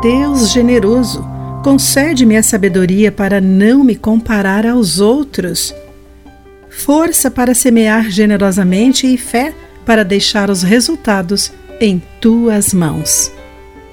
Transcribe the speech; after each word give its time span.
Deus 0.00 0.50
generoso, 0.50 1.22
concede-me 1.62 2.34
a 2.34 2.42
sabedoria 2.42 3.12
para 3.12 3.38
não 3.38 3.84
me 3.84 3.94
comparar 3.94 4.64
aos 4.64 4.98
outros, 4.98 5.74
força 6.70 7.30
para 7.30 7.52
semear 7.52 8.10
generosamente 8.10 9.06
e 9.06 9.18
fé 9.18 9.52
para 9.84 10.02
deixar 10.02 10.48
os 10.48 10.62
resultados 10.62 11.52
em 11.78 12.02
tuas 12.18 12.72
mãos. 12.72 13.30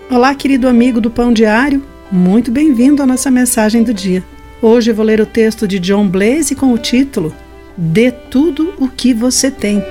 Olá, 0.09 0.33
querido 0.33 0.69
amigo 0.69 1.01
do 1.01 1.11
Pão 1.11 1.33
Diário, 1.33 1.83
muito 2.09 2.51
bem-vindo 2.51 3.03
à 3.03 3.05
nossa 3.05 3.29
mensagem 3.29 3.83
do 3.83 3.93
dia. 3.93 4.23
Hoje 4.61 4.93
vou 4.93 5.03
ler 5.03 5.19
o 5.19 5.25
texto 5.25 5.67
de 5.67 5.77
John 5.77 6.07
Blaze 6.07 6.55
com 6.55 6.71
o 6.71 6.77
título 6.77 7.35
Dê 7.75 8.11
tudo 8.11 8.73
o 8.79 8.87
que 8.87 9.13
você 9.13 9.51
tem. 9.51 9.83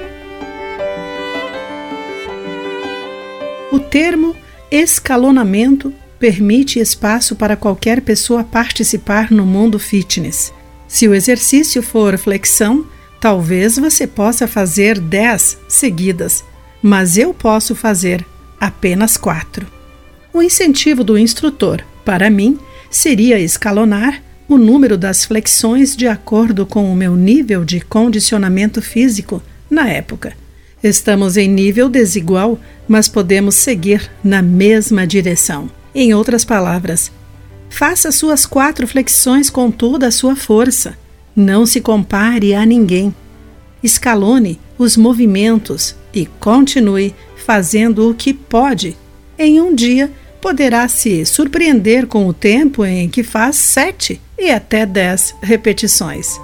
O 3.70 3.78
termo 3.78 4.34
escalonamento 4.70 5.92
permite 6.18 6.79
espaço 6.79 7.36
para 7.36 7.56
qualquer 7.56 8.00
pessoa 8.00 8.43
participar 8.43 9.30
no 9.30 9.44
mundo 9.44 9.79
fitness. 9.79 10.52
Se 10.88 11.08
o 11.08 11.14
exercício 11.14 11.82
for 11.82 12.16
flexão, 12.16 12.86
talvez 13.20 13.76
você 13.76 14.07
possa 14.07 14.46
fazer 14.46 14.98
10 14.98 15.58
seguidas, 15.68 16.44
mas 16.82 17.18
eu 17.18 17.34
posso 17.34 17.74
fazer 17.74 18.24
apenas 18.60 19.16
4. 19.16 19.66
O 20.32 20.43
incentivo 20.43 21.02
do 21.02 21.18
instrutor, 21.18 21.82
para 22.04 22.30
mim, 22.30 22.58
seria 22.90 23.38
escalonar 23.38 24.22
o 24.48 24.57
número 24.57 24.96
das 24.96 25.24
flexões 25.24 25.96
de 25.96 26.07
acordo 26.07 26.64
com 26.64 26.90
o 26.90 26.94
meu 26.94 27.16
nível 27.16 27.64
de 27.64 27.80
condicionamento 27.80 28.80
físico 28.80 29.43
na 29.68 29.88
época. 29.88 30.35
Estamos 30.82 31.36
em 31.36 31.48
nível 31.48 31.88
desigual, 31.88 32.60
mas 32.86 33.08
podemos 33.08 33.56
seguir 33.56 34.08
na 34.22 34.41
mesma 34.41 35.06
direção. 35.06 35.69
Em 35.98 36.12
outras 36.12 36.45
palavras, 36.45 37.11
faça 37.70 38.12
suas 38.12 38.44
quatro 38.44 38.86
flexões 38.86 39.48
com 39.48 39.70
toda 39.70 40.08
a 40.08 40.11
sua 40.11 40.36
força. 40.36 40.94
Não 41.34 41.64
se 41.64 41.80
compare 41.80 42.55
a 42.55 42.66
ninguém. 42.66 43.14
Escalone 43.83 44.61
os 44.77 44.94
movimentos 44.94 45.97
e 46.12 46.27
continue 46.38 47.14
fazendo 47.34 48.11
o 48.11 48.14
que 48.14 48.34
pode. 48.34 48.94
Em 49.38 49.58
um 49.58 49.75
dia, 49.75 50.12
poderá 50.38 50.86
se 50.86 51.25
surpreender 51.25 52.06
com 52.06 52.27
o 52.27 52.34
tempo 52.34 52.84
em 52.84 53.08
que 53.08 53.22
faz 53.22 53.56
sete 53.56 54.20
e 54.38 54.50
até 54.50 54.84
dez 54.84 55.34
repetições. 55.41 56.38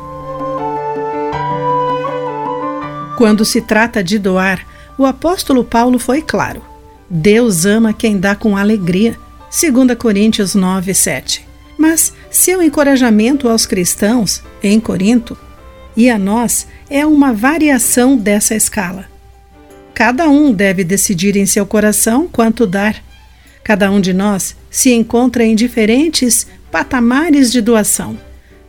Quando 3.18 3.44
se 3.44 3.60
trata 3.60 4.02
de 4.02 4.18
doar, 4.18 4.66
o 4.96 5.04
apóstolo 5.04 5.62
Paulo 5.62 5.98
foi 5.98 6.22
claro. 6.22 6.62
Deus 7.10 7.66
ama 7.66 7.92
quem 7.92 8.18
dá 8.18 8.34
com 8.34 8.56
alegria. 8.56 9.20
2 9.52 9.96
Coríntios 9.98 10.54
9, 10.54 10.94
7. 10.94 11.46
Mas 11.76 12.12
seu 12.30 12.62
encorajamento 12.62 13.48
aos 13.48 13.66
cristãos, 13.66 14.42
em 14.62 14.80
Corinto, 14.80 15.36
e 15.96 16.08
a 16.08 16.18
nós 16.18 16.66
é 16.88 17.04
uma 17.04 17.32
variação 17.32 18.16
dessa 18.16 18.54
escala. 18.54 19.06
Cada 19.94 20.28
um 20.28 20.52
deve 20.52 20.82
decidir 20.82 21.36
em 21.36 21.44
seu 21.44 21.66
coração 21.66 22.26
quanto 22.26 22.66
dar 22.66 23.02
Cada 23.64 23.90
um 23.90 24.00
de 24.00 24.12
nós 24.12 24.56
se 24.70 24.92
encontra 24.92 25.44
em 25.44 25.54
diferentes 25.54 26.46
patamares 26.70 27.52
de 27.52 27.60
doação 27.60 28.18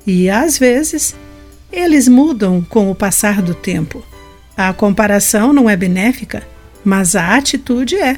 e, 0.06 0.30
às 0.30 0.58
vezes, 0.58 1.16
eles 1.72 2.08
mudam 2.08 2.62
com 2.62 2.92
o 2.92 2.95
passar 2.95 3.42
do 3.42 3.56
tempo. 3.56 4.06
A 4.56 4.72
comparação 4.73 5.52
não 5.52 5.70
é 5.70 5.75
benéfica, 5.75 6.44
mas 6.84 7.16
a 7.16 7.36
atitude 7.36 7.95
é. 7.95 8.18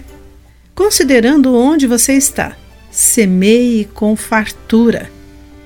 Considerando 0.75 1.55
onde 1.55 1.87
você 1.87 2.13
está, 2.13 2.57
semeie 2.91 3.85
com 3.85 4.13
fartura. 4.17 5.09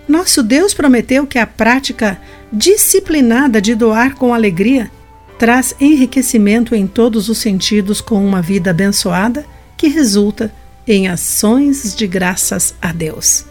Nosso 0.07 0.43
Deus 0.43 0.71
prometeu 0.71 1.25
que 1.25 1.39
a 1.39 1.47
prática 1.47 2.21
disciplinada 2.53 3.59
de 3.59 3.73
doar 3.73 4.15
com 4.15 4.33
alegria 4.33 4.91
traz 5.39 5.75
enriquecimento 5.79 6.75
em 6.75 6.85
todos 6.85 7.27
os 7.27 7.39
sentidos 7.39 8.01
com 8.01 8.23
uma 8.23 8.39
vida 8.39 8.69
abençoada 8.69 9.45
que 9.75 9.87
resulta 9.87 10.53
em 10.85 11.07
ações 11.07 11.95
de 11.95 12.05
graças 12.05 12.75
a 12.79 12.91
Deus. 12.91 13.45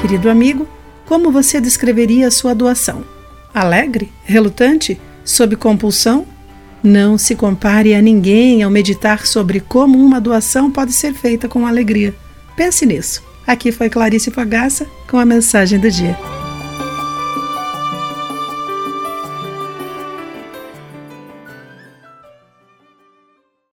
Querido 0.00 0.30
amigo, 0.30 0.66
como 1.04 1.30
você 1.30 1.60
descreveria 1.60 2.28
a 2.28 2.30
sua 2.30 2.54
doação? 2.54 3.04
Alegre? 3.52 4.10
Relutante? 4.24 4.98
Sob 5.24 5.56
compulsão? 5.56 6.26
Não 6.84 7.16
se 7.16 7.34
compare 7.34 7.94
a 7.94 8.02
ninguém 8.02 8.62
ao 8.62 8.70
meditar 8.70 9.26
sobre 9.26 9.58
como 9.58 9.98
uma 9.98 10.20
doação 10.20 10.70
pode 10.70 10.92
ser 10.92 11.14
feita 11.14 11.48
com 11.48 11.66
alegria. 11.66 12.14
Pense 12.54 12.84
nisso. 12.84 13.22
Aqui 13.46 13.72
foi 13.72 13.88
Clarice 13.88 14.30
Pagaça 14.30 14.86
com 15.08 15.16
a 15.16 15.24
mensagem 15.24 15.78
do 15.78 15.90
dia. 15.90 16.14